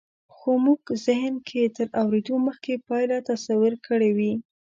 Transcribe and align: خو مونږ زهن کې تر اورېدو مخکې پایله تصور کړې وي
خو 0.35 0.49
مونږ 0.63 0.83
زهن 1.05 1.35
کې 1.47 1.61
تر 1.77 1.87
اورېدو 2.01 2.35
مخکې 2.47 2.83
پایله 2.87 3.17
تصور 3.29 3.73
کړې 3.87 4.09
وي 4.17 4.33